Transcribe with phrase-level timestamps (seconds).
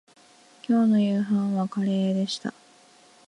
[0.63, 2.55] きょうの夕飯はカレーでした